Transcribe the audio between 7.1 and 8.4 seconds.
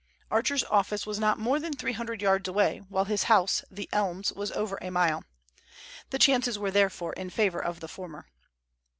in favor of the former.